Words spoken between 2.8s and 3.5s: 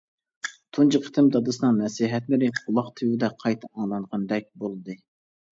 تۈۋىدە